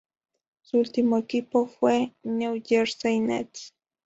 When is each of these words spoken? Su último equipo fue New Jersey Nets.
Su 0.63 0.79
último 0.79 1.15
equipo 1.19 1.67
fue 1.67 2.15
New 2.23 2.59
Jersey 2.65 3.19
Nets. 3.19 3.75